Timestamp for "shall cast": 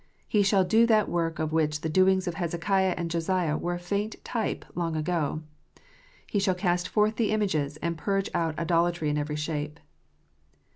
6.39-6.87